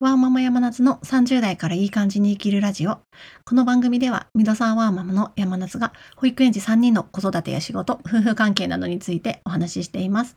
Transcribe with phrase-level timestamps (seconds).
[0.00, 3.00] ワーママ山夏の30代からいい感じに生きるラジオ。
[3.44, 10.36] この番組では、ミドサーワーママの山夏が保育園児3人の子育てや仕事、夫婦関係などについてお話ししています。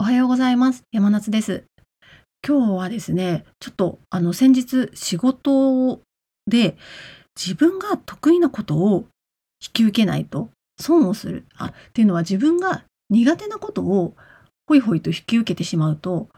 [0.00, 0.82] おはようございます。
[0.92, 1.64] 山夏です。
[2.42, 6.00] 今日はですね、ちょっとあの先日仕事
[6.46, 6.78] で
[7.38, 9.04] 自分が得意なことを
[9.62, 10.48] 引き受けないと
[10.80, 11.44] 損をする。
[11.58, 14.14] あ、っていうのは自分が苦手なことを
[14.66, 16.30] ホイホイと引き受けてしまうと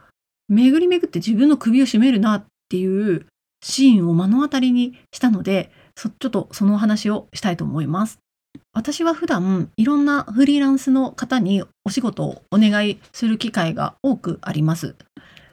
[0.49, 3.27] 巡り巡って自分の首を絞めるなっていう
[3.63, 8.19] シーンを目の当たりにしたので、ちょっとそのお話をしたいと思います。
[8.73, 14.95] 私は普段いろんなフリーランスの方にお仕事をお願いする機会が多くあります。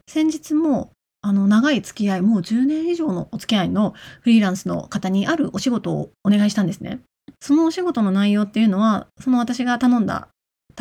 [0.08, 0.92] 先日も
[1.22, 7.00] あの長い付き合い、もう10年以上のお付き合いのフリーランスの方にあるお仕事をお願いしたんですね。
[7.42, 10.28] そのお仕事の内容っていうのは、その私が頼んだ、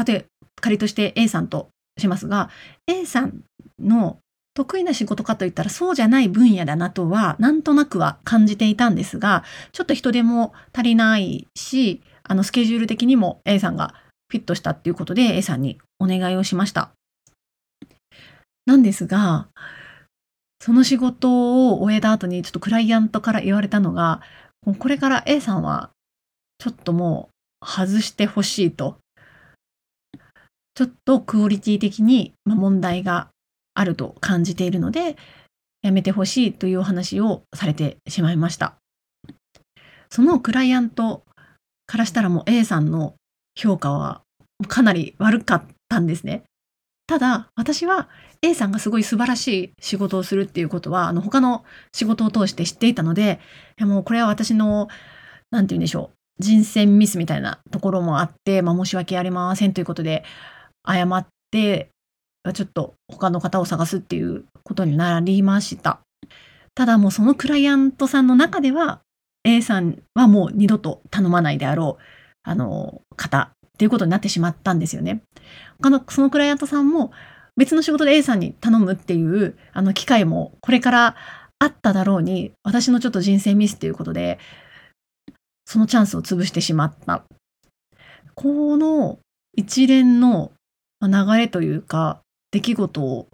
[0.06, 0.24] 例え
[0.60, 2.50] 仮として A さんとしますが
[2.86, 3.42] A さん
[3.78, 4.18] の
[4.54, 13.94] 得意な仕事かといったらそうじゃない分野だなとはなんとなくは感じていたんですがちょっと人手も足りないしあのスケジュール的にも A さんが
[14.28, 16.90] フィットしたっていうことで A さんにお願いをしました。
[18.66, 19.48] なんですが
[20.60, 24.22] その仕事を終えた後にちょっとクライアントから言われたのが
[24.78, 25.90] これから A さんは
[26.58, 27.28] ちょっとも
[27.60, 28.96] う外してほしいと
[30.74, 33.28] ちょっとクオリティ的に問題が
[33.74, 35.16] あると感じているので、
[35.82, 38.76] やめてほしいというお話をされてしまいました。
[40.10, 41.24] そのクライアント
[41.86, 43.14] からしたらもう A さんの
[43.54, 44.22] 評価は
[44.68, 46.44] かなり悪かったんですね。
[47.06, 48.08] ただ私は
[48.40, 53.40] A さんがすごい素晴らしい仕事をするっていうことはあの他の仕事を通して知っていたので
[53.80, 54.88] もうこれは私の
[55.50, 60.24] 何て言うんでしょう人選ミスみたいなところもあって、まあ、申し訳ありませんということで
[60.86, 61.90] 謝って、
[62.52, 66.00] ちょっと他の方を探すっていうことになりました。
[66.74, 69.00] ただもうそのクライアントさんの中では
[69.44, 72.02] A さんはもう二度と頼まないであろう
[72.42, 75.22] あの方っていうことになってしまったんですよね。
[75.78, 77.12] 他のそのクライアントさんも
[77.56, 81.16] 別の仕事で A さんに頼むっていうあの機会もこれから
[81.58, 84.38] あっただろうに私のちょっと人生ミスっていうことで
[85.64, 87.24] そのチャンスを潰してしまった。
[88.34, 89.18] この
[89.56, 90.50] 一連の
[91.08, 92.20] 流れというか
[92.50, 93.28] 出来事を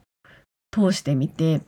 [0.73, 1.63] 通してみて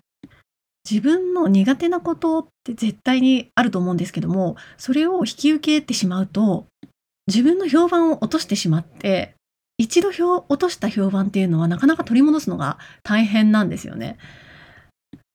[0.88, 6.66] 自分の苦手なことって絶対にあると思うんですけどもそれを引き受けてしまうと
[7.26, 9.34] 自分の評判を落としてしまって
[9.78, 14.18] 一度落とした評判っていうのはなかなか取り戻すのが大変なんですよね。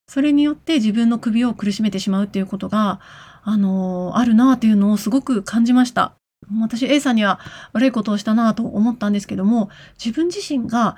[0.09, 3.01] それによって自分の首を苦しめてしまうっていうことが、
[3.43, 6.15] あのー、あるなっていうのをすごく感じました。
[6.61, 7.39] 私 A さんには
[7.73, 9.69] 悪いことをしたなと思ったんですけども
[10.03, 10.97] 自分自身が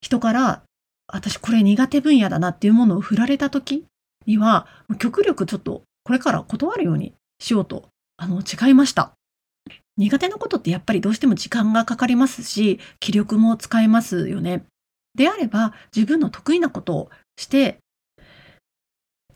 [0.00, 0.62] 人から
[1.08, 3.84] 私これ苦手分野だなっていうものを振られた時
[4.26, 4.66] には
[4.98, 9.12] 極力ちょっとこれから断るようにしようとあの誓いました。
[9.96, 14.64] 苦手なことってやっぱりどうしても時間がかかりますし気力も使えますよね。
[15.14, 17.78] であれば自分の得意なことをして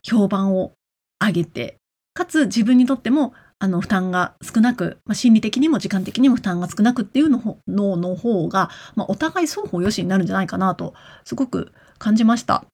[0.03, 0.73] 評判を
[1.19, 1.77] 上げて
[2.13, 10.95] かつ自分にとってもあの負担が少なく、まあ、心理的にも時間的にも負担が少なくっていうののの方が、まあ、お互い双方良しになるんじゃないかなと
[11.25, 12.65] すごく感じました。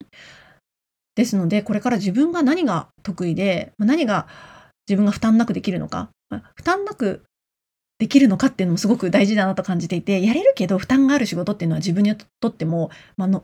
[1.16, 4.28] ですのでこれから自分が何が得意で何が
[4.88, 6.10] 自分が負担なくできるのか、
[6.56, 7.24] 負担なく
[8.00, 13.44] できるのかっていうのもすごく大事だなと感じていてやれるけど負担がある仕事っていうのは自分にとっても、まあの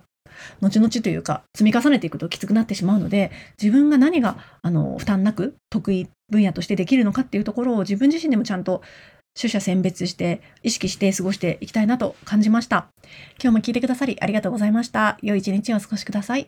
[0.61, 8.81] 後々というか積み重ねていくときつくなってしまうので自分が何があの負担なく得意分野としてできるのかっていうところを自分自身でもちゃんと
[9.39, 12.88] 取捨選別して意識して過ごしていきたいなと感じました。
[13.41, 15.17] 今日も聞いてくださりありがとうございました。
[15.22, 16.47] 良い一日をお過ごしください。